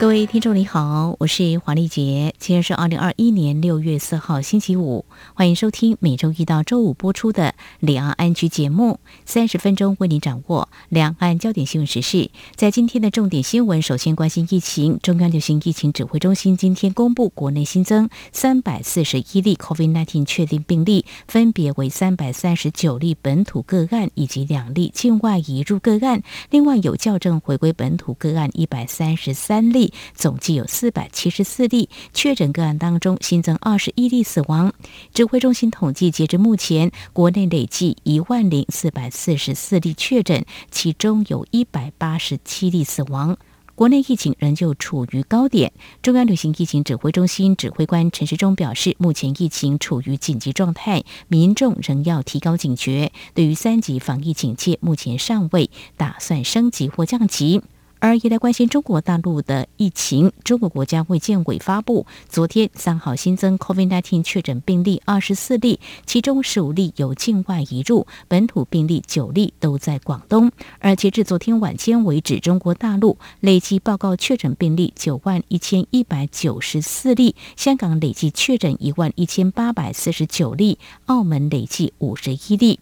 [0.00, 5.04] 各位听众你好，我是黄丽杰，今天是二零二一年六月四号星期五，
[5.34, 7.48] 欢迎收听每周一到周五播出的
[7.80, 12.30] 《两岸安居》节目，三十分钟为你掌握两岸焦点新闻时事。
[12.56, 29.89] 在今天的重点新闻，首先关心疫情，中央流行疫情指挥中心今天公布，国内新增三百四十一例 COVID-19 确定病例，分别为三百三十九例本土个案以及两例境外移入个案，另外有校正回归本土个案一百三十三例。
[30.14, 34.72] 总计有四百七十四例确诊个案当中，新增二十一例死亡。
[35.12, 43.36] 指挥中心统计，截至目前，国内累计一万零四百四十四例确诊，其中有一百八十七例死亡。
[43.76, 45.72] 国内疫情仍旧处于高点。
[46.02, 53.10] 中央流行疫情指挥中心指挥官陈时中表示，目前疫情处于紧急状态，民众仍要提高警觉。
[53.32, 57.62] 对于三级防疫警戒，目前尚未打算升级或降级。
[58.00, 70.50] 而也来关心中国大陆的疫情，中国国家卫健委发布，昨天三号新增 COVID-19 确诊病例二十四例，其中十五例有境外移入，本土病例九例都在广东。
[70.78, 82.80] 而截至昨天晚间为止，中国大陆累计报告确诊病例九万一千一百九十四例，香港累计确诊一万一千八百四十九例，澳门累计五十一例。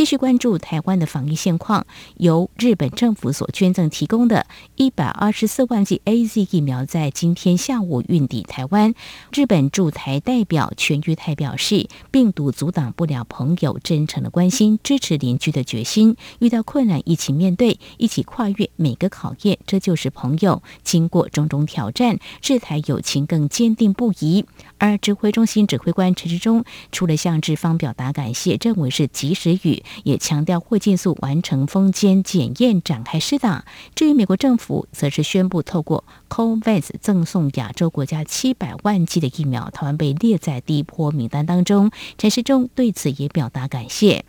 [0.00, 8.94] 继续关注台湾的防疫现况，由日本政府所捐赠提供的一百二十四万剂 AZ 疫苗在今天下午运抵台湾。
[9.30, 16.16] 日本驻台代表全裕泰表示，病毒阻挡不了朋友真诚的关心、支持邻居的决心。
[16.38, 20.62] 遇到困难一起面对，一起跨越每个考验，这就是朋友。
[20.82, 24.46] 经过种种挑战，日台友情更坚定不移。
[24.80, 29.84] 而指挥中心指挥官陈时中除了向日方表达感谢，认为是及时雨。
[30.02, 33.64] 也强调会尽速完成封监检验，展开施打。
[33.94, 41.90] 至于美国政府，则是宣布透过 COVAX 赠送亚洲国家七百万剂的疫苗，台湾被列在第一波名单当中。
[42.16, 44.24] 陈时中对此也表达感谢。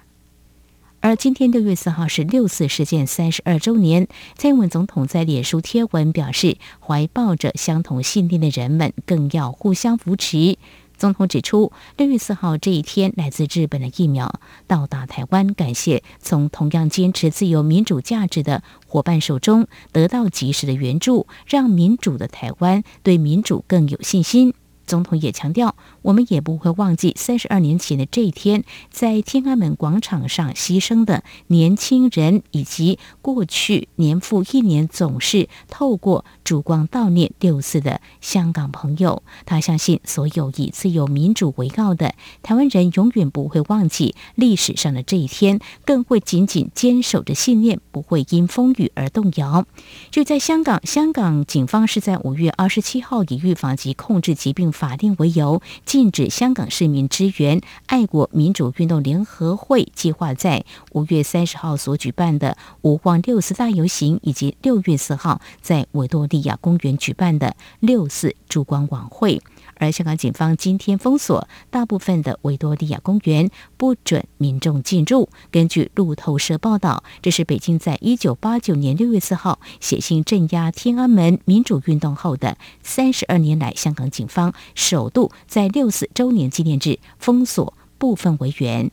[1.04, 4.08] 而今天六月四号是六四事件三十二周年，
[4.38, 10.60] 蔡英文总统在脸书贴文表示，怀抱着相同信念的人们，更要互相扶持。
[10.96, 24.54] 总统指出，六月四号这一天，来自日本的疫苗到达台湾，感谢从同样坚持自由民主价值的伙伴手中得到及时的援助，让民主的台湾对民主更有信心。
[24.86, 39.22] 总统也强调，我们也不会忘记三十二年前的这一天，在天安门广场上牺牲的年轻人，以及过去年复一年总是透过烛光悼念六四的香港朋友。
[39.46, 49.66] 他相信，所有以自由民主为傲的台湾人，永远不会忘记历史上的这一天，更会紧紧坚守着信念，不会因风雨而动摇。
[50.10, 54.72] 就在香港，香港警方是在五月二十七号以预防及控制疾病。
[54.72, 60.64] 法令为由，禁止香港市民支援爱国民主运动联合会计划在
[60.94, 69.42] 五月三十号所举办的五晃六四大游行，以及六月四号在维多利亚公园举办的六四烛光晚会。
[69.82, 75.28] 而香港警方今天封锁大部分的维多利亚公园，不准民众进入。
[75.50, 88.92] 根据路透社报道，这是北京在一九八九年六月四号写信镇压天安门民主运动后的三十二年来，香港警方首度在六四周年纪念日封锁部分维园。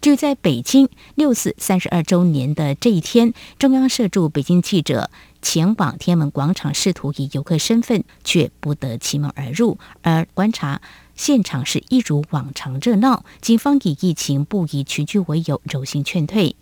[0.00, 5.10] 就在北京六四三十二周年的这一天，中央社驻北京记者
[5.40, 9.78] 前往天安门广场，试图以游客身份，却不得其门而入。
[10.02, 10.80] 而观察
[11.14, 16.56] 现场是一如往常热闹，警方以疫情不以群聚为由，柔性劝退。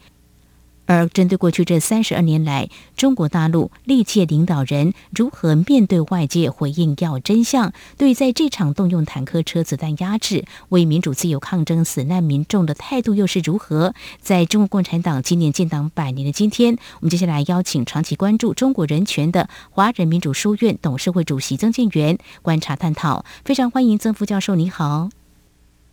[0.87, 13.95] 而针对过去这三十二年来，中国大陆历届领导人如何面对外界回应要真相，对在这场动用坦克车子弹压制为民主自由抗争死难民众的态度又是如何？
[14.21, 23.25] 在中国共产党今年建党百年的今天，我们接下来邀请长期关注中国人权的华人民主书院董事会主席曾建元观察探讨。
[23.45, 25.16] 非常欢迎曾副教授，你好。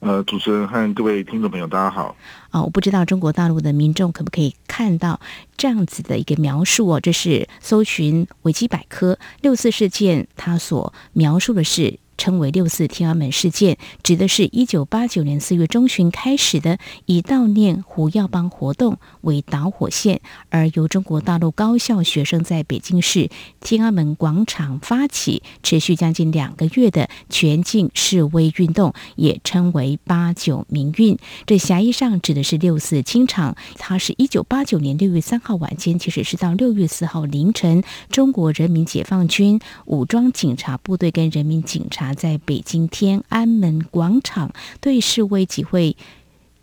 [0.05, 2.13] 呃，主持人和各位听众朋友，大家好。
[2.49, 5.21] 啊，我不知道中国大陆的民众可不可以看到
[5.55, 6.99] 这样子的一个描述哦？
[6.99, 23.29] 这是搜寻维基百科六四事件，它所描述的是称为六四天安门事件，指的是一九八九年四月中旬开始的以悼念胡耀邦活动为导火线，而由中国大陆高校学生在北京市
[23.59, 31.17] 天安门广场发起，持续将近两个月的全境示威运动，也称为八九民运。
[31.45, 42.02] 这狭义上指的是六四清场，它是一九八九年六月三号晚间，其实是到六月四号凌晨，中国人民解放军武装警察部队跟人民警察。
[42.11, 44.51] 在北京天安门广场
[44.81, 45.95] 对示威集会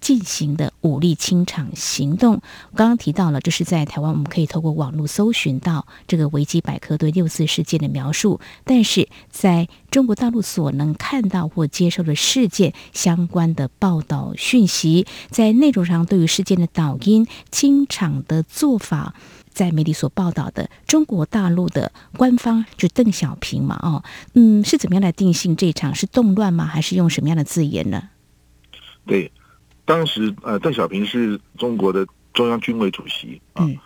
[0.00, 2.40] 进行的武力清场行动，
[2.74, 8.40] 刚刚提到了，这是在台湾，我们可以透过网络搜寻到这个维基百科对六四事件的描述。
[8.64, 19.14] 但是在中国大陆所能看到或接受的事件相关的报道讯息，在内容上对于事件的导因、清场的做法。
[19.60, 24.02] 在媒体所报道的中国大陆的官方就邓小平嘛，哦，
[24.32, 26.64] 嗯，是怎么样来定性这场是动乱吗？
[26.64, 28.08] 还是用什么样的字眼呢？
[29.04, 29.30] 对，
[29.84, 33.76] 当时呃，邓小平是中国的中央军委主席啊，嗯、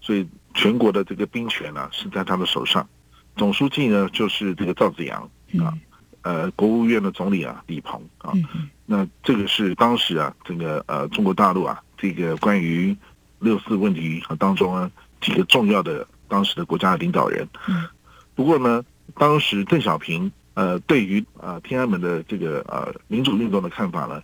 [0.00, 0.24] 所以
[0.54, 2.88] 全国的这个兵权呢、啊、是在他的手上。
[3.34, 5.20] 总书记呢就是这个赵紫阳
[5.58, 5.74] 啊，
[6.22, 12.96] 嗯、呃，国务院的总理啊李鹏啊，嗯、那这个是当时啊这个呃中国大陆啊这个关于。
[13.40, 17.48] 六四问题当中呢，几个重要的当时的国家的领导人。
[18.34, 18.84] 不过呢，
[19.16, 24.22] 当时邓小平呃对于呃天安门的这个呃民主运动的看法呢，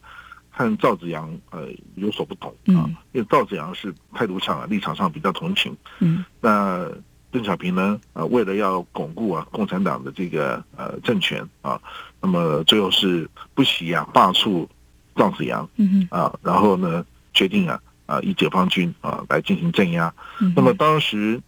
[0.50, 2.86] 和赵紫阳呃有所不同啊。
[3.12, 5.76] 因为赵紫阳是态度上啊立场上比较同情。
[5.98, 6.24] 嗯。
[6.40, 6.88] 那
[7.32, 11.80] 邓小平呢，呃为了要巩固啊共产党的这个呃政权啊，
[12.20, 14.68] 那么最后是不惜啊罢黜
[15.16, 15.68] 赵紫阳。
[15.76, 17.80] 嗯啊，然后呢决定啊。
[18.06, 20.12] 啊，以解放军啊来进行镇压。
[20.40, 21.40] 嗯、那么当时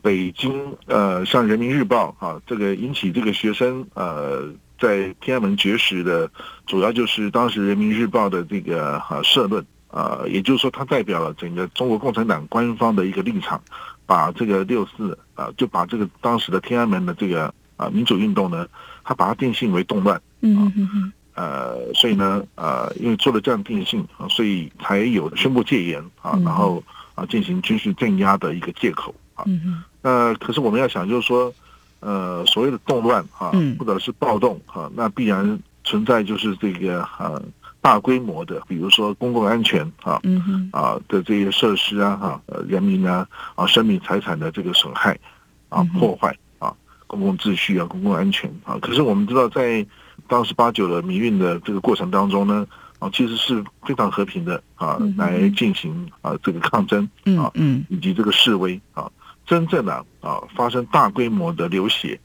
[0.00, 6.30] 北京呃，像《人民日报》啊，这个引起这个学生呃在天安门绝食的，
[6.66, 13.60] 主要就是当时《人民日报》的这个啊社论啊，也就是说，它代表了整个中国共产党官方的一个立场，
[14.06, 18.66] 把这个六四啊，就把这个当时的天安门的这个啊民主运动呢，
[19.02, 20.20] 它把它定性为动乱。
[20.40, 21.12] 嗯、嗯哼哼。
[21.38, 26.82] 呃，所以呢，呃，因为做了这样定性啊，所以才有宣布戒严啊，然后
[27.14, 29.44] 啊进行军事镇压的一个借口啊。
[29.46, 29.84] 嗯嗯。
[30.02, 31.54] 那可是我们要想，就是说，
[32.00, 37.40] 呃，所谓的动乱啊，或者是暴动啊，那必然存在就是这个啊
[37.80, 43.24] 大规模的，比如说公共安全啊，嗯啊的这些设施啊，哈，呃，人民啊
[43.54, 45.16] 啊生命财产的这个损害
[45.68, 46.74] 啊破坏啊，
[47.06, 48.76] 公共秩序啊，公共安全啊。
[48.82, 49.86] 可是我们知道在
[50.28, 52.66] 当时八九的民运的这个过程当中呢，
[52.98, 57.02] 啊，其实是非常和平的啊，来进行啊这个抗争
[57.38, 59.10] 啊，嗯，以及这个示威啊，
[59.46, 62.20] 真正的啊发生大规模的流血，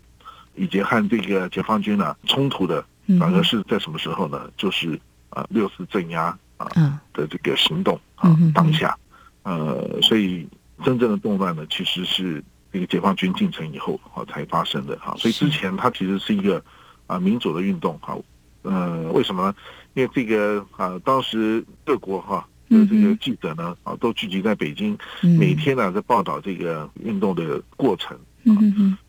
[0.55, 2.85] 以及和这个解放军呢冲突的，
[3.17, 4.49] 反而是在什么时候呢？
[4.57, 4.99] 就是
[5.29, 6.67] 啊六四镇压啊
[7.13, 8.97] 的这个行动啊当下，
[9.44, 10.45] 呃，所以
[10.83, 16.61] 真正的动乱呢，其实是这个解放军进城以后啊才发生的啊，所以之前它其实是一个。
[17.07, 18.17] 啊，民主的运动哈，
[18.61, 19.55] 呃，为什么呢？
[19.94, 28.57] 因为这个啊，当时各国哈的这个记者呢啊，都聚集在北京，每天呢在报道这个运动的过程啊，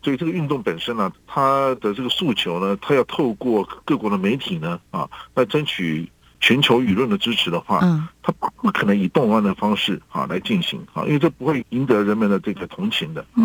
[0.03, 6.07] 所以这个运动本身呢，它的这个诉求呢，它要透过各国的媒体呢啊，来争取
[6.39, 7.79] 全球舆论的支持的话，
[8.21, 13.41] 它不可能以动乱的方式啊来进行啊，因为这不会赢得人们的这个同情的啊，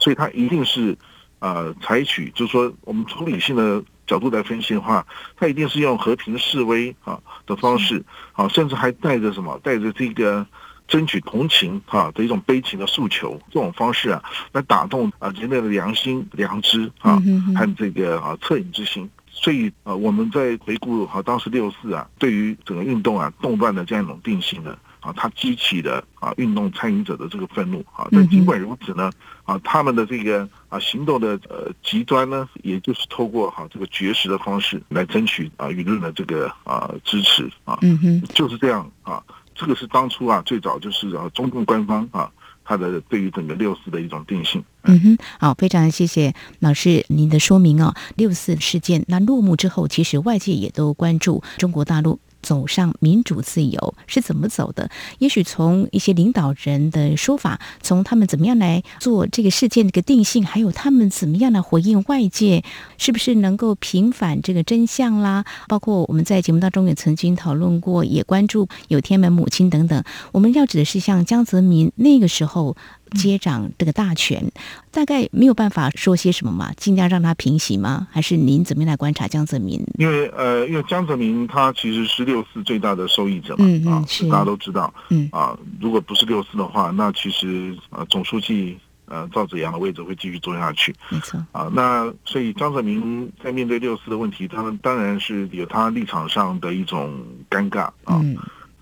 [0.00, 0.98] 所以它一定是。
[1.44, 10.46] 呃，采取就是说，我们从理性的角度来分析的话，他一定是用和平示威啊的方式，啊，甚至还带着什么，带着这个
[10.88, 17.22] 争取同情啊的一种悲情的诉求，这种方式啊，来打动啊人类的良心、良知啊
[17.54, 19.10] 和这个啊恻隐之心。
[19.30, 24.78] 所以啊，我们在回顾啊当时六四啊，对于整个运动啊动乱的这样一种定性呢。
[25.00, 29.12] 啊，它激起的啊运动参与者的这个愤怒啊，但尽管如此呢，
[29.44, 39.22] 啊他们的这个啊行动的呃极端呢，也就是透过哈这个绝食的方式来争取啊舆论的这个啊支持啊，嗯哼，就是这样啊，
[39.54, 42.28] 这个是当初啊最早就是啊中共官方啊
[42.64, 44.64] 他的对于整个六四的一种定性。
[44.82, 47.94] 嗯哼，好，非常谢谢老师您的说明哦。
[48.16, 52.18] 六四事件那落幕之后，其实外界也都关注中国大陆。
[52.44, 54.90] 走上民主自由是怎么走的？
[55.18, 62.62] 也许从一些领导人的说法，从他们怎么样来做这个事件的一个定性，还有他们怎么样来回应外界，
[62.98, 65.44] 是不是能够平反这个真相啦？
[65.66, 70.04] 包括我们在节目当中也曾经讨论过，也关注有天门母亲等等。
[70.30, 72.76] 我们要指的是像江泽民那个时候。
[73.14, 74.52] 接掌这个大权，
[74.90, 76.72] 大概没有办法说些什么嘛？
[76.76, 78.06] 尽量让他平息吗？
[78.10, 79.82] 还是您怎么样来观察江泽民？
[79.98, 84.28] 因为呃，因为江泽民他其实是六四最大的受益者嘛，嗯嗯啊，是。
[84.28, 85.28] 大家都知道，嗯。
[85.32, 91.44] 啊，如果不是六四的话，那其实呃总书记呃赵紫阳的位置会继续做下去，没错。
[91.52, 98.36] 啊，那所以江泽民在面对六四的问题，他们当然是有他立场上的一种尴尬啊，嗯。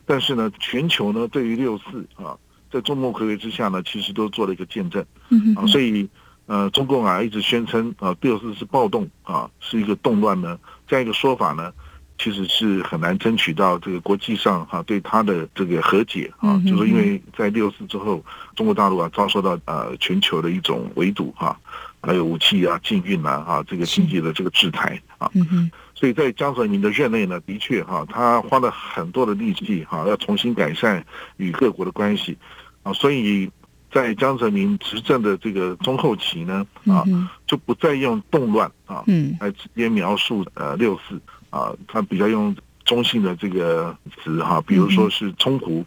[0.04, 2.36] 但是呢，全球呢对于六四啊，
[2.72, 6.08] 在众目睽睽之下呢，其实都做了一个见证，嗯啊，所以。
[6.46, 11.72] 呃，中共啊一直宣称啊六四是暴动啊，是一个动乱呢，这样一个说法呢，
[12.18, 18.22] 其实是很难争取到这个国际上哈、啊、对他的这个和解啊，嗯、就是因为在六四之后，
[18.56, 31.02] 中国大陆啊遭受到呃全球的一种围堵哈、啊，还有武器啊禁运啊啊这个经济的这个制裁啊，嗯、所以在江泽民的任内呢，的确哈、啊，他花了很多的力气哈、啊，要重新改善
[31.36, 32.36] 与各国的关系
[32.82, 33.50] 啊，所以。
[33.94, 37.04] 在江泽民执政的这个中后期呢，啊，
[37.46, 39.04] 就不再用动乱啊，
[39.38, 41.20] 来直接描述呃六四
[41.50, 45.84] 啊，他比较用中性的这个词哈，比如说是冲突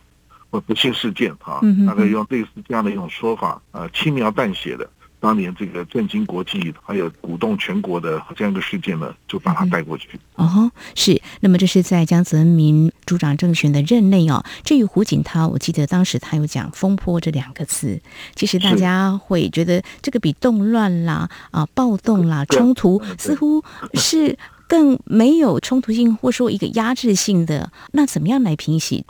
[0.52, 4.88] 或不幸事件哈，大概用类似这样的一种说法啊，轻描淡写的。
[5.20, 10.20] 当年这个震惊国际，还有鼓动全国的这样一个事件呢，就把它带过去。
[10.36, 11.20] 嗯、哦，是。
[11.40, 14.44] 那么这是在江泽民主掌政权的任内哦。
[14.64, 18.00] 至于胡锦涛，我记得当时他有讲“风波”这两个词。
[18.36, 23.64] 其实大家会觉得这个比动乱啦、啊暴动啦、冲突，似乎
[23.96, 27.72] 是更没有冲突性，或说一个压制性的。
[27.94, 29.04] 那怎么样来平息？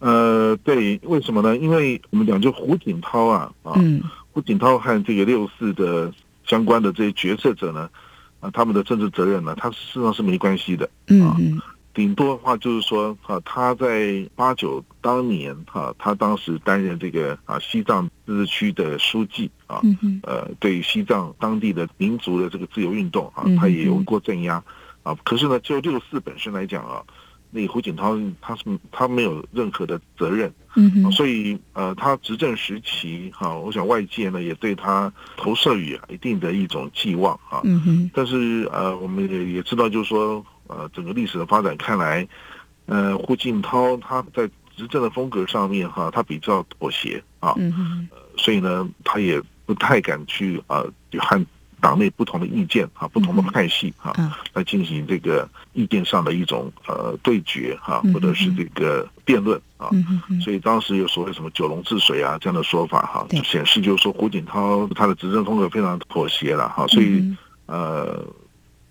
[0.00, 1.56] 呃，对，为什么呢？
[1.56, 3.72] 因为我们讲就胡锦涛啊，啊。
[3.76, 6.12] 嗯胡锦涛和这个六四的
[6.44, 7.90] 相关的这些决策者呢，
[8.40, 10.88] 啊，他们的政治责任呢，他事实上是没关系的，
[11.24, 11.36] 啊，
[11.92, 19.80] 顶多的话就是说，啊，他在八九当年，哈，他当时担任这个啊西藏自治区的书记，啊，
[20.22, 24.62] 呃，对西藏当地的民族的这个自由运动，啊，他也有过镇压，
[25.02, 27.02] 啊，可是呢，就六四本身来讲啊。
[27.50, 42.26] 那胡锦涛他是他没有任何的责任，嗯，所以呃，他执政时期哈，我想外界呢也对他投射于一定的一种寄望啊，嗯哼，但是呃，我们也也知道，就是说呃，整个历史的发展看来，
[42.86, 50.84] 呃，胡锦涛他在执政的风格上面哈，他比较妥协啊，嗯哼，所以呢，他也不太敢去啊，
[51.18, 51.46] 和。
[51.80, 54.12] 党内不同的意见啊，不同的派系啊，
[54.52, 59.88] 来进行这个意见上的一种呃对决哈，或者是这个辩论啊。
[60.42, 66.86] 所以当时有所谓什么九龙治水啊这样的说法哈，就显示就是说胡锦涛他的执政风格非常妥协了哈。
[66.88, 68.24] 所以呃，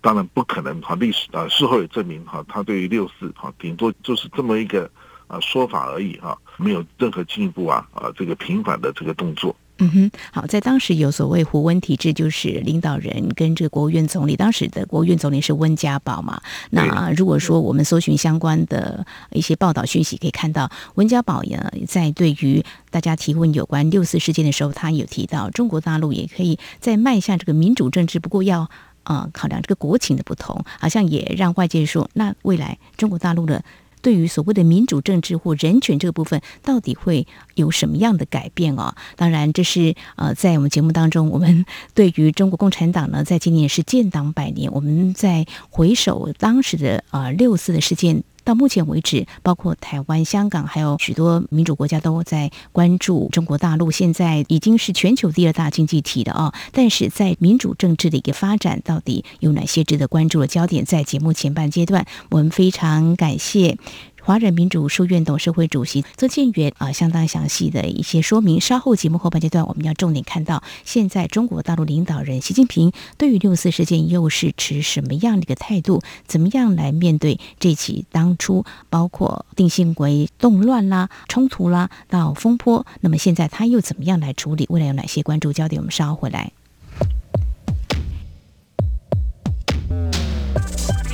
[0.00, 4.90] 当然不可能哈，历史啊事后也证明哈，他对于六四哈顶多就是这么一个
[5.26, 9.54] 啊说法而已哈，没有任何进一步啊啊这个平反的这个动作。
[9.80, 16.40] 嗯哼，好，在当时有所谓胡温体制，就是领导人跟这个国务院总理，当时的国务院总理是温家宝嘛。
[16.70, 28.68] 那如果说我们搜寻相关的一些报道讯息，可以看到温家宝呀，在对于大家提问有关六四事件的时候，他有提到中国大陆也可以在迈向这个民主政治，不过要
[29.04, 33.64] 呃考量这个国情的不同，好像也让外界说，那未来中国大陆的。
[34.02, 38.94] 对于所谓的民主政治或人权这个部分，到底会有什么样的改变哦？
[39.16, 41.64] 当然，这是呃，在我们节目当中，我们
[41.94, 48.22] 对于中国共产党呢，在今年是建党百年，我们在回首当时的呃六四的事件。
[48.50, 53.92] 到目前为止，包括台湾、香港，还有许多民主国家都在关注中国大陆。
[53.92, 56.52] 现在已经是全球第二大经济体的啊！
[56.72, 60.84] 但是在民主政治的一个发展，到底有哪些值得关注的焦点？
[60.84, 63.78] 在节目前半阶段，我们非常感谢。
[64.22, 68.60] 华人民主书院董事会主席曾建元啊，相当详细的一些说明。
[68.60, 76.02] 稍后节目后半阶段，我们要重点看到，现在中国大陆领导人习近平对于六四事件又是持什么样的一个态度？
[76.26, 82.86] 怎么样来面对这起当初包括定性为动乱啦、冲突啦到风波？
[83.00, 84.66] 那么现在他又怎么样来处理？
[84.68, 85.80] 未来有哪些关注焦点？
[85.80, 86.52] 我们稍后回来。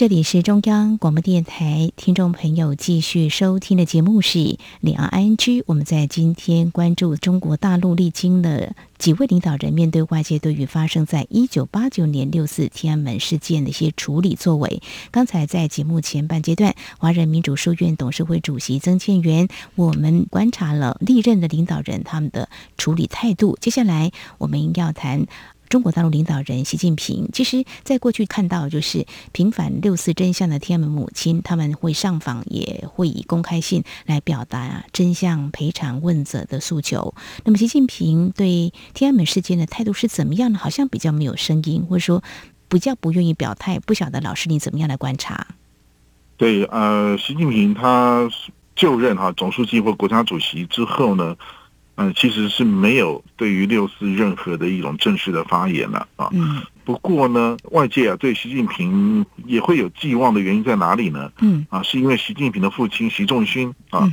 [0.00, 4.38] 这里是中央广播电台，听众朋友继续收听的节目是
[4.80, 5.36] 《两岸 ING》。
[5.66, 14.80] 我们在今天关注中国大陆历经了几位领导人面对外界对于发生在一九八九年六四天安门事件的一些处理作为。
[15.10, 23.58] 刚才在节目前半阶段，华人民主书院董事会主席曾建元，我们观察了历任的领导人他们的处理态度。
[23.60, 25.26] 接下来我们要谈。
[25.70, 37.14] 中国大陆领导人习近平，其实在过去看到就是平反六四真相的天安门母亲，他们会上访，也会以公开信来表达真相赔偿问责的诉求。
[37.44, 40.58] 那么习近平对天安门事件的态度是怎么样呢？
[40.58, 42.20] 好像比较没有声音，或者说
[42.68, 43.78] 比较不愿意表态。
[43.78, 45.46] 不晓得老师你怎么样来观察？
[46.36, 48.28] 对，呃，习近平他
[48.74, 51.36] 就任哈总书记或国家主席之后呢，
[52.00, 56.30] 嗯、呃，其实是没有对于六四任何的一种正式的发言了啊。
[56.32, 56.62] 嗯。
[56.82, 61.30] 不过呢，外界啊对习近平也会有寄望的原因在哪里呢？
[61.40, 61.66] 嗯。
[61.68, 64.10] 啊，是因为习近平的父亲习仲勋啊，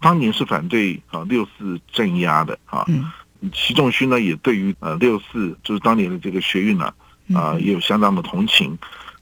[0.00, 2.84] 当年是反对啊六四镇压的啊。
[2.86, 3.10] 嗯。
[3.52, 6.94] 习仲勋呢也对于呃六四就是当年的这个学运呢
[7.34, 8.78] 啊也有相当的同情。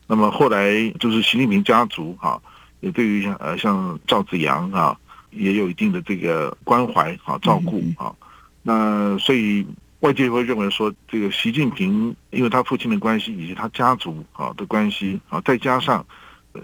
[0.06, 2.40] 那么后来就是习近平家族哈、啊，
[2.80, 4.96] 也对于呃像赵紫阳啊，
[5.32, 8.14] 也有一定的这个关怀啊照顾啊。
[8.62, 9.66] 那所以
[10.00, 16.04] 外界会认为说，这个习近平因为他父亲的关系以及他家族啊的关系啊，再加上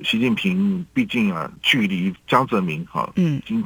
[0.04, 3.64] 习近平毕竟啊距离江泽民啊，已经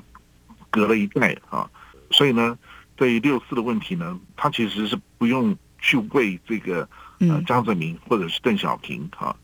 [0.71, 1.69] 隔了一代啊，
[2.11, 2.59] 所以呢，
[2.97, 9.37] 对于六四的问题呢，他其实是不用去为这个呃江泽民或者是邓小平啊。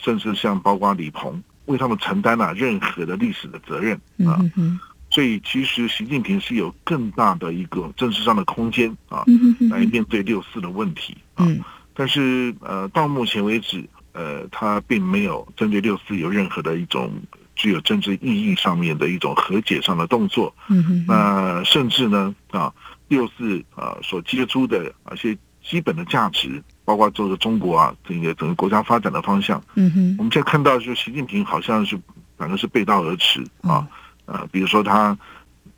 [0.00, 4.38] 甚至像包括李鹏，为他们承担了任何的历史的责任啊，
[5.18, 9.24] 所以其实习近平是有更大的一个政治上的空间啊，
[9.68, 11.44] 来面对六四的问题啊。
[11.92, 17.10] 但是呃，到目前为止，呃，他并没有针对六四有任何的一种
[17.56, 20.54] 具有政治意义上面的一种和解上的动作。
[21.08, 22.72] 那甚至呢啊，
[23.08, 25.36] 六四啊所接触的一些
[25.68, 26.62] 基本的价值。
[26.84, 31.98] 包括这个中国啊，这个整个国家发展的方向，嗯哼，我们现在看到，就是习近平好像是
[32.36, 33.84] 反正是背道而驰啊，
[34.28, 35.16] 呃，比如说他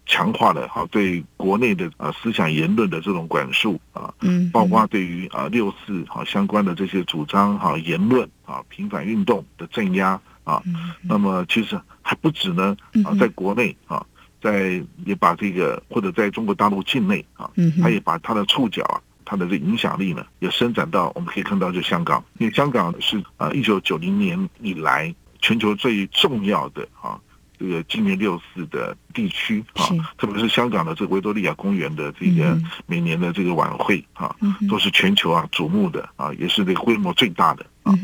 [0.07, 10.61] 强化了哈对国内的啊思想言论的这种管束啊，嗯，包括对于啊六四啊相关的这些主张哈言论啊平反运动的镇压啊，
[11.03, 14.05] 那么其实还不止呢啊，在国内啊，
[14.43, 17.49] 在也把这个或者在中国大陆境内啊，
[17.81, 19.01] 他也把他的触角啊。
[19.23, 27.17] 他的这影响力呢，也伸展到我们可以看到，就香港，因为香港是啊，一九九零年以来全球最重要的啊
[27.61, 29.85] 这个纪念六四的地区啊，
[30.17, 34.35] 特别是香港的这个维多利亚公园的这个每年的这个晚会啊，
[34.67, 37.95] 都是全球啊瞩目的啊，也是这个规模最大的啊，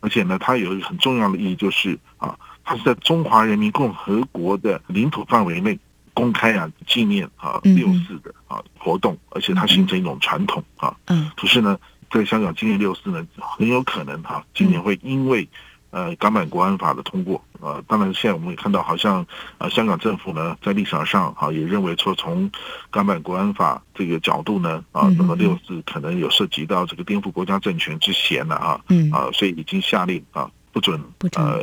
[0.00, 5.78] 而且呢，它有一个很重要的意义，就是啊，它是在中华人民共和国的领土范围内。
[6.16, 10.96] 公开啊，纪念啊六四的啊活动，而且它形成一种传统啊。
[11.06, 11.28] 嗯。
[11.36, 11.76] 可是呢，
[12.08, 15.48] 在香港纪念六四呢，很有可能哈，今年会因为
[15.94, 19.24] 呃港版国安法的通过，呃，当然现在我们也看到，好像
[19.58, 22.50] 呃香港政府呢在立场上啊也认为说，从
[22.90, 28.80] 港版国安法这个角度呢啊，那么六四可能有涉及到这个颠覆国家政权之嫌了啊。
[28.88, 29.10] 嗯。
[29.12, 31.00] 啊，所以已经下令啊不准
[31.36, 31.60] 呃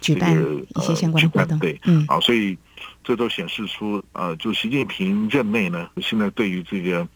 [0.00, 0.36] 举办
[0.76, 1.58] 一些相关的活动。
[1.58, 1.80] 对。
[1.84, 2.04] 嗯。
[2.06, 2.56] 啊，所以。
[3.02, 7.06] 这都显示出，呃，就习近平任内呢，现在对于这个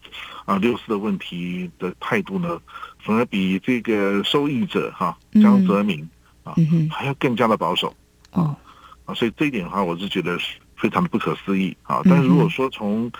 [0.45, 2.59] 啊六四的问题的态度呢，
[3.03, 6.07] 反而比这个受益者哈、啊、江泽民
[6.45, 6.55] 啊
[6.89, 7.93] 还要更加的保守
[8.31, 8.55] 啊
[9.03, 10.39] 啊，所以这一点的话，我是觉得
[10.77, 11.99] 非常的不可思议啊。
[12.05, 13.11] 但是如果说从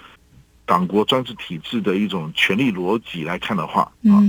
[0.66, 4.24] 党国专制体制的一种权力逻辑来看的话啊，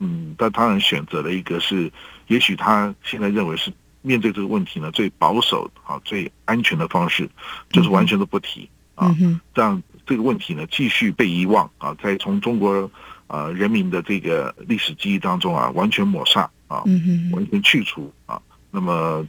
[0.00, 1.92] 嗯，但当然选择了一个是，
[2.26, 3.72] 也许他现在认为是。
[4.04, 7.30] 面对这个问题呢，最保守啊、最安全的方式，
[7.70, 9.14] 就是完全都不提啊，
[9.54, 12.90] 让这个问题呢继续被遗忘啊，在从中国
[13.28, 16.84] 啊人民的这个历史记忆当中啊完全抹杀啊，
[17.32, 18.40] 完全去除啊。
[18.70, 19.26] 那么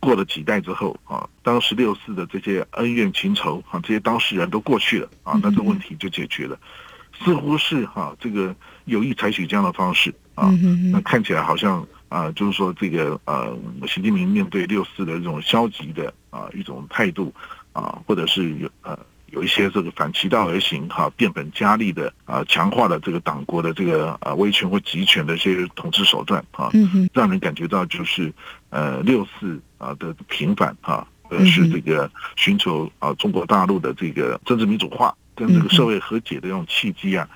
[0.00, 6.58] 过了几代之后啊，当时六四的这些恩怨情仇啊，这些当事人都过去了啊，那这个问题就解决了。
[7.20, 10.50] 似乎是哈这个有意采取这样的方式啊，
[10.92, 11.86] 那看起来好像。
[12.08, 13.54] 啊，就是说这个呃，
[13.86, 17.30] 习近平面对六四的这种消极的啊一种态度
[17.74, 18.98] 啊，或者是有呃
[19.30, 26.70] 有一些这个反其道而行哈、啊，变本加厉的啊，强化了这个党国的这个啊威权或集权的一些统治手段啊，
[27.12, 28.32] 让人感觉到就是
[28.70, 37.28] 呃六四啊的平反啊，而是这个寻求啊中国大陆的这个政治民主化跟这个社会和解的这种契机啊，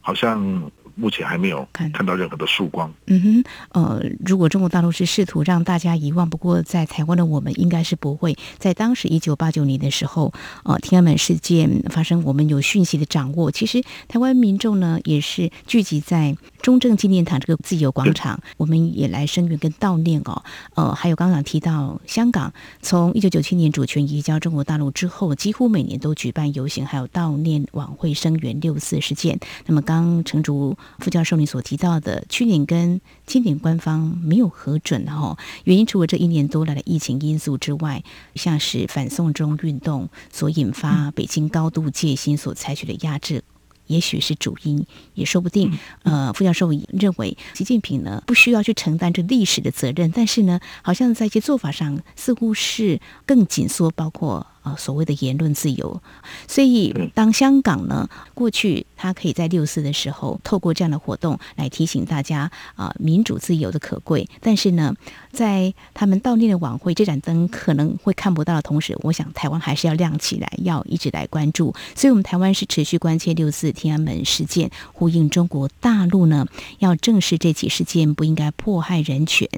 [0.00, 0.70] 好像。
[0.98, 2.92] 目前还没有看到任何的曙光。
[3.06, 8.34] 嗯哼，呃，如果中国大陆是试图让大家遗忘，不过在台湾的我们应该是不会。
[8.58, 10.32] 在当时一九八九年的时候，
[10.64, 13.50] 呃，天安门事件发生，我们有讯息的掌握。
[13.50, 20.42] 其实台湾民众呢，也是聚集在中正纪念堂这个自由广场，我们也来声援跟悼念哦。
[20.74, 29.38] 呃，还有刚刚提到香港，从一九九七年主权移交中国大陆之后，几乎每年都举办游行，还有悼念晚会，声援六四事件。
[29.66, 30.74] 那么刚诚如。
[30.98, 38.02] 副教授你所提到的，去年跟今年官方没有核准哈，原因除了这一年多来的疫情因素之外，
[38.34, 43.44] 像是反送中运动所引发北京高度戒心所采取的压制。
[43.86, 45.78] 也许是主因，也说不定。
[46.02, 54.46] 呃，副教授认为，习近平呢不需要去承担这历史的责任，但是呢，好像在一些做法上似乎是更紧缩，包括。
[54.66, 56.02] 啊，所谓的言论自由，
[56.48, 64.28] 所以当香港呢，过去他可以在六四的时候透过这样的活动来提醒大家啊，民主自由的可贵。
[64.40, 64.92] 但是呢，
[65.30, 71.72] 在他们悼念的晚会，这盏灯可能会看不到的同时，我想台湾还是要亮起来，要一直来关注。
[71.94, 76.44] 所以，我们台湾是持续关切六四天安门事件，呼应中国大陆呢
[76.80, 79.48] 要正视这起事件，不应该迫害人权。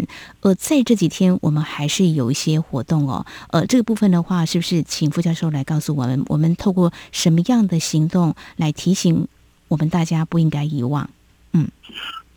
[0.42, 3.25] 而在这几天，我们还是有一些活动哦。
[3.49, 4.83] 呃，这个部分的话，是不是？
[4.99, 9.29] 请副教授来告诉我们，我们透过什么样的行动来提醒
[9.69, 11.09] 我们大家不应该遗忘？
[11.53, 11.69] 嗯，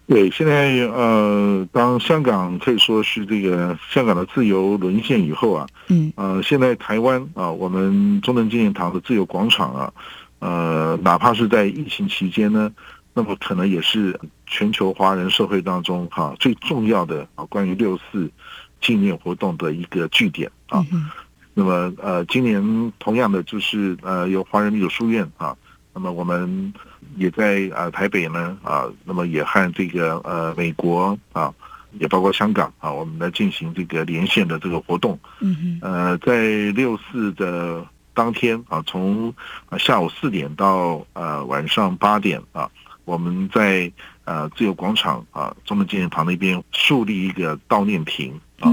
[0.06, 9.94] 对，现在呃，当香港可以说是这个香港的自由沦陷以后啊，嗯，呃，现在台湾啊，我们中正纪念堂的自由广场啊，
[10.38, 12.72] 呃，哪怕是在疫情期间呢，
[13.16, 18.30] 那么可能也是全球华人社会当中哈、啊、最重要的啊关于六四
[18.80, 20.86] 纪念活动的一个据点啊。
[21.54, 25.54] 嗯那么呃，今年同样的就是呃，有华人民主书院啊，
[25.94, 26.74] 那么我们
[27.18, 31.54] 也在呃台北呢啊，那么也和这个呃美国啊，
[32.00, 35.20] 也包括香港啊，我们来进行这个连线的这个活动。
[35.42, 35.80] 嗯嗯。
[35.82, 39.34] 呃，在六四的当天啊，从
[39.78, 42.72] 下午四点到呃晚上八点啊，
[43.04, 43.92] 我们在
[44.24, 48.40] 呃自由广场啊，中正纪念堂那边树立一个悼念亭。
[48.62, 48.72] 啊，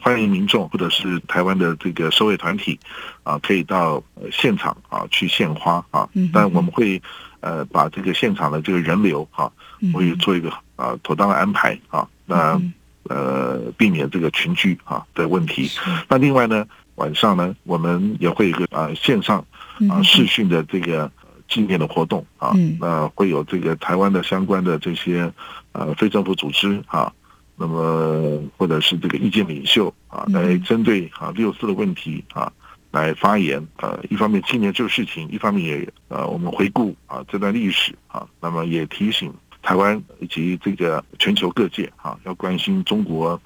[0.00, 2.78] 欢迎民众或者是台湾的这个社会团体
[3.22, 6.08] 啊，可以到现场啊去献花啊。
[6.32, 7.00] 但我们会
[7.40, 9.50] 呃把这个现场的这个人流啊，
[9.92, 12.08] 会做一个啊妥当的安排啊。
[12.24, 12.60] 那
[13.08, 15.70] 呃避免这个群聚啊的问题。
[16.08, 19.44] 那另外呢，晚上呢，我们也会有一个啊线上
[19.90, 21.10] 啊视讯的这个
[21.46, 22.52] 纪念的活动啊。
[22.80, 25.30] 那会有这个台湾的相关的这些
[25.72, 27.12] 呃非政府组织啊。
[27.58, 32.52] 那么，或者是这个意见领袖啊，来针对啊六四的问题啊
[32.90, 43.40] 来发言啊，一方面纪念这个事情，一方面也呃我们回顾啊这段历史啊，那么也提醒台湾以及这个全球各界啊，要关心中国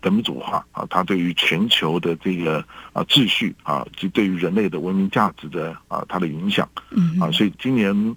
[0.00, 8.16] 的民主化啊，它对于全球的这个啊秩序啊及对于人类的文明价值的啊它的影响嗯啊，所以今年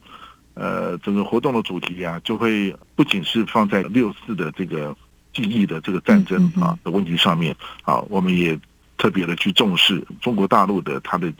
[0.53, 4.95] 呃整个活动的主题啊，就会不仅是放在六四的这个。
[5.33, 8.59] 记忆的这个战争啊的问题上面啊，我们也
[8.97, 11.31] 特别的去重视中国大陆的它的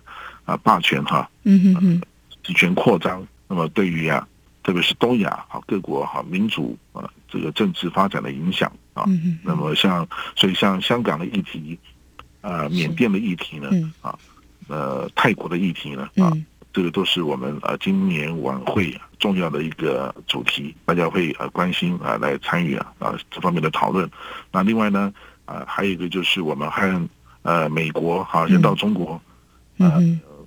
[0.45, 2.01] 啊霸权哈，嗯嗯，
[2.43, 3.25] 集权扩张。
[3.47, 4.27] 那么对于啊，
[4.63, 9.05] 特别是东亚啊各国哈民主啊这个政治发展的影响啊，
[9.43, 11.77] 那么像所以像香港的议题
[12.41, 13.69] 啊，缅甸的议题呢
[14.01, 14.17] 啊，
[14.67, 16.31] 呃泰国的议题呢啊。
[16.71, 24.09] 这个都是我们呃今年晚会重要的一个主题，大家会呃关心啊来参与啊啊这方面的讨论。
[24.51, 25.13] 那另外呢
[25.45, 27.09] 啊还有一个就是我们和
[27.41, 29.19] 呃美国哈先到中国，
[29.77, 29.99] 呃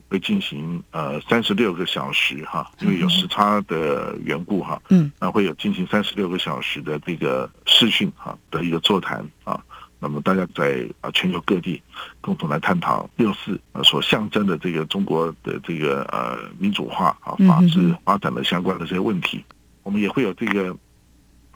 [0.08, 9.58] 会进行呃三十六个小时哈，因为有时差的缘故哈，嗯，那会有进行三十六个小时的这个视讯哈的一个座谈啊。
[10.02, 11.80] 那么大家在啊全球各地
[12.20, 19.44] 共同来探讨六四啊所象征的这个中国的这个呃民主化啊法治发展的相关的这些问题，
[19.84, 20.76] 我们也会有这个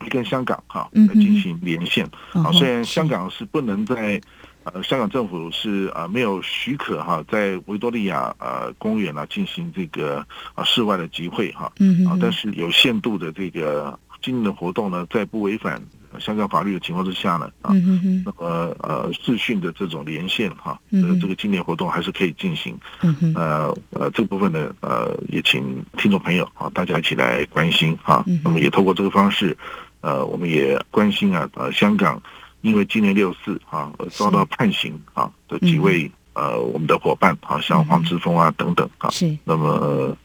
[0.08, 2.08] 跟香港哈来进行连线。
[2.34, 2.52] 啊。
[2.52, 4.20] 虽然香港是不能在
[4.62, 11.64] 呃香港政府是啊没有许可哈在维多利亚呃公园呢进行这个啊室外的集会哈
[12.08, 15.82] 啊，但是有限度的这个今年的活动呢，在不违反。
[16.20, 17.72] 香港法律的情况之下呢，啊，
[18.24, 22.78] 那么呃视讯的这种连线哈，呃这个纪念活动还是可以进行，
[23.34, 29.56] 呃呃这部分呢呃也请听众朋友啊大家一起来关心啊，那么也透过这个方式，
[30.00, 32.22] 呃我们也关心啊呃香港
[32.60, 39.36] 因为今年六四啊而遭到判刑啊的几位呃我们的伙伴啊像黄之峰啊等等啊，是。
[39.44, 40.16] 那么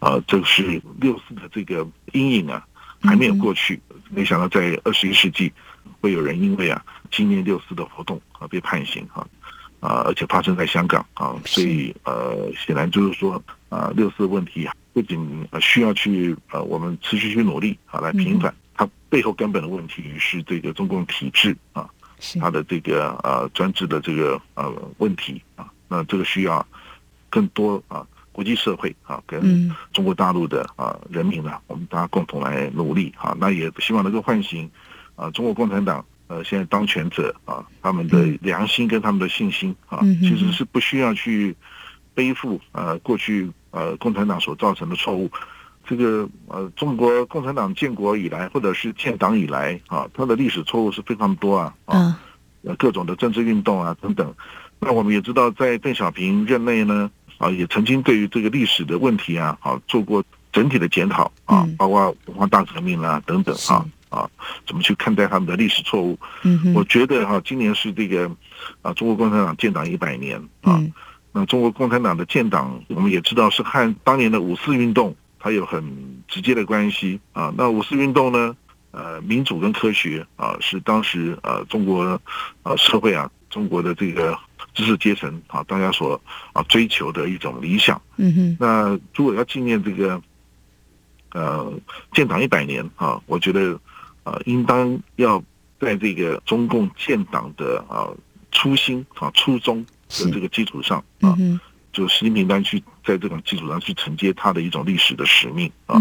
[0.00, 2.64] 呃这个是六四的这个阴影啊
[3.00, 3.80] 还没有过去。
[4.10, 5.52] 没想到在二十一世纪，
[6.00, 9.26] 会有人因为啊纪念六四的活动啊被判刑啊
[9.80, 21.88] 啊，而且发生在香港啊，所以呃显然就是说啊六四问题不仅需要去呃我们持续去努力啊来平反，它背后根本的问题是这个中共体制啊，
[22.40, 26.66] 它的这个呃专制的这个呃问题啊，那这个需要
[27.30, 28.06] 更多啊。
[28.38, 33.36] 国际社会啊，跟中国大陆的啊人民呢，我们大家共同来努力啊。
[33.40, 34.70] 那也希望能够唤醒
[35.16, 41.56] 啊中国共产党呃现在当权者啊他们的良心跟他们的信心啊，其实是不需要去
[42.14, 45.28] 背负呃过去呃共产党所造成的错误。
[45.84, 52.16] 这个呃中国共产党建国以来或者是建党以来啊，它的历史错误是非常多啊啊，
[52.78, 54.32] 各种的政治运动啊等等。
[54.78, 57.10] 那我们也知道，在邓小平任内呢。
[57.38, 60.22] 啊，也曾经对于这个历史的问题啊，啊，做过
[60.52, 64.30] 整体的检讨啊，包括文化大革命啊等等啊啊，
[64.66, 66.18] 怎么去看待他们的历史错误？
[66.42, 68.30] 嗯，我觉得哈、啊，今年是这个
[68.82, 70.80] 啊，中国共产党建党一百年啊。
[71.30, 75.84] 那中国共产党的建党，我们也知道是和当年的五四运动它有很
[76.26, 77.52] 直接的关系啊。
[77.56, 78.56] 那五四运动呢，
[78.92, 82.18] 呃，民主跟科学啊，是当时呃中国
[82.62, 84.38] 呃社会啊，中国的这个。
[84.74, 86.20] 知识阶层啊，大家所
[86.52, 88.00] 啊追求的一种理想。
[88.16, 88.56] 嗯哼。
[88.60, 90.22] 那如果要纪念这个
[91.32, 91.72] 呃
[92.12, 93.80] 建党一百年啊，我觉得
[94.22, 95.42] 啊，应当要
[95.80, 98.06] 在这个中共建党的啊
[98.52, 101.36] 初心啊初衷的这个基础上啊，
[101.92, 106.00] 就习近平单去在这种基础上去承接他的一种历史的使命啊。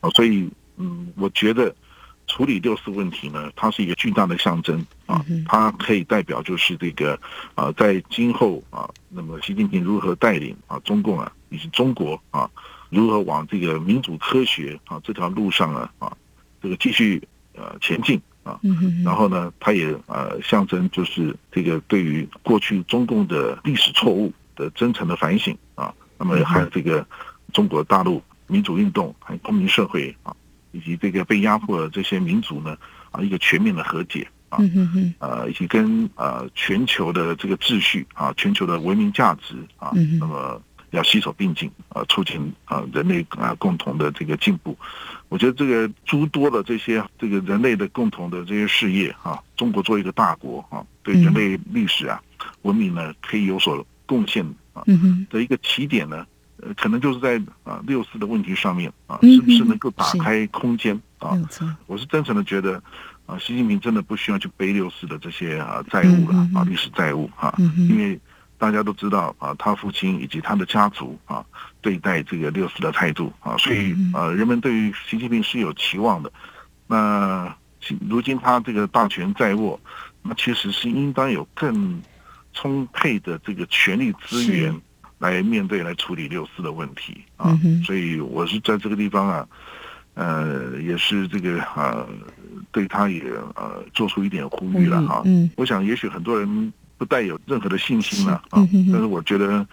[0.00, 1.74] 啊，所以嗯，我觉得。
[2.26, 7.18] 处理六四问题呢，它是一个巨大的象征啊，它可以代表就是这个
[7.54, 12.50] 啊，在今后啊，那么习近平如何带领啊中共啊以及中国啊，
[12.88, 16.16] 如何往这个民主科学啊这条路上啊啊，
[16.62, 17.22] 这个继续
[17.54, 18.58] 呃前进啊，
[19.04, 27.06] 然后呢，它也呃象征就是这个对于过去中共的历史错误的真诚的反省啊，那么还有这个
[27.52, 30.34] 中国大陆民主运动还有公民社会啊。
[30.72, 32.76] 以及这个被压迫的这些民族呢，
[33.10, 34.58] 啊，一个全面的和解啊，
[35.20, 44.76] 呃，以及跟呃全球的这个秩序啊，全球的文明价值啊，那么要携手并进啊，促进啊人类啊共同的这个进步。
[45.28, 52.20] 我觉得这个诸多的这些这个人类的共同的这些事业啊，中国作为一个大国啊，对人类历史啊
[52.62, 54.84] 文明呢可以有所贡献啊
[55.30, 56.26] 的一个起点呢。
[56.62, 61.36] 呃，可能就是在啊六四的问题上面啊，是不是能够打开空间啊？
[61.86, 62.80] 我是真诚的觉得
[63.26, 67.52] 啊，习近平真的不需要去背六四的这些啊债务了啊，历史债务哈，
[67.88, 68.18] 因为
[68.58, 71.44] 大家都知道啊，他父亲以及他的家族啊
[71.80, 76.32] 对待这个六四的态度啊，所以啊，人们对于习近平是有期望的。
[76.86, 77.52] 那
[78.08, 79.80] 如今他这个大权在握，
[80.22, 82.00] 那其实是应当有更
[82.52, 84.72] 充沛的这个权力资源。
[85.22, 87.56] 来面对、来处理六四的问题啊，
[87.86, 89.46] 所以我是在这个地方啊，
[90.14, 92.04] 呃，也是这个啊，
[92.72, 93.22] 对他也
[93.54, 95.22] 呃做出一点呼吁了哈。
[95.54, 99.64] 我想也许很多人不带有任何的信心了啊，但是我觉得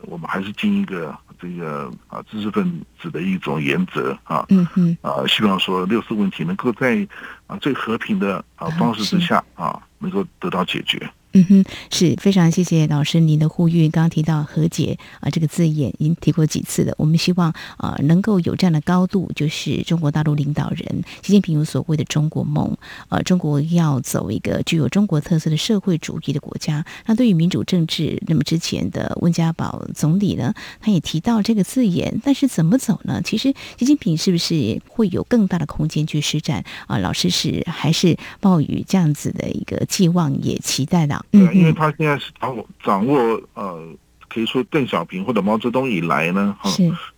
[0.00, 7.06] 我们还是尽一个这个啊知识分子的一种原则啊，嗯嗯啊，希望说六四问题能够在
[7.46, 11.08] 啊最和平的啊方式之下啊能够得到解决。
[11.36, 13.90] 嗯哼，是非常谢谢老师您的呼吁。
[13.90, 16.94] 刚刚提到和解啊这个字眼，已经提过几次了。
[16.96, 22.74] 我们希望啊能够有这样的高度，就是中国大陆领导人习近平有所谓的中国梦，
[23.10, 26.86] 呃，中国要走一个具有中国特色的社会主义的国家。
[27.04, 33.20] 那对于民主政治，那么之前的温家宝总理呢，他也提到这个字眼，但是怎么走呢？
[33.22, 36.96] 其实习近平是不是会有更大的空间去施展啊？
[36.96, 41.25] 老师是还是抱有这样子的一个寄望，也期待的。
[41.30, 43.86] 对，因为他现在是掌握掌握呃，
[44.28, 46.70] 可以说邓小平或者毛泽东以来呢，哈，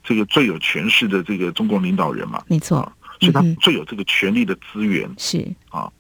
[0.03, 2.81] 这个最有权势的这个中国领导人嘛，没错，
[3.21, 5.47] 所以他最有这个权力的资源是。
[5.71, 5.91] 啊，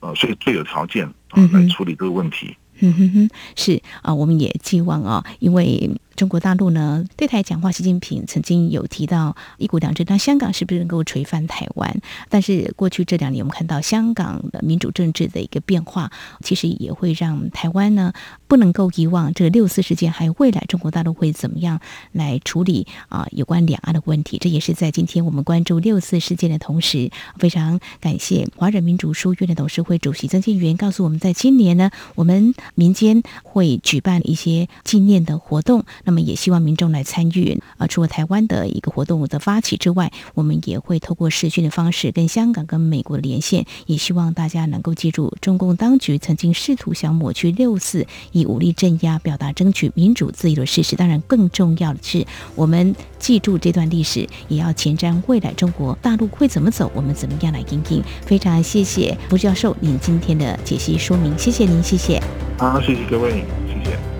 [0.00, 2.56] 呃，所以最有条件啊来处理这个问题。
[2.80, 5.90] 嗯哼哼，是啊，我们也寄望啊，因为。
[6.16, 11.96] 中国大陆呢，对台讲话，习近平曾经有提到一国两制，那香港是不是能够垂范台湾？
[12.28, 16.10] 但是过去这两年，我们看到香港的民主政治的一个变化，
[16.42, 18.12] 其实也会让台湾呢
[18.48, 21.80] 不能够遗忘这个六四事件，还有未来中国大陆会怎么样
[22.12, 24.36] 来处理啊有关两岸的问题。
[24.36, 35.84] 这也是在今天我们关注六四事件的同时，非常感谢华人民主书院的董事会主席曾建元告诉我们，在今年呢，我们民间会举办一些纪念的活动。
[36.04, 37.86] 那么也希望民众来参与啊！
[37.86, 43.66] 除了台湾的一个活动的发起之外，我们也会透过视讯的方式跟香港、跟美国连线。
[43.86, 50.96] 也希望大家能够记住，中共当局曾经试图想抹去六四，以武力镇压，表达争取民主自由的事实。
[50.96, 58.02] 当然，更重要的是，我们记住这段历史，也要前瞻未来中国大陆会怎么走，我们怎么样来应应。
[58.24, 62.22] 非常谢谢胡教授您今天的解析说明，谢谢您，谢谢。
[62.58, 64.19] 好，谢谢各位，谢谢。